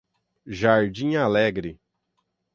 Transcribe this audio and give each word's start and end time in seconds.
Jardim 0.47 1.13
Alegre 1.15 1.77